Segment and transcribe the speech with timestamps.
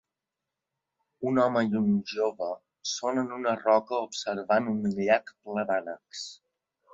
[1.31, 2.47] Un home i un jove
[2.93, 6.25] són en una roca observant un llac ple d'ànecs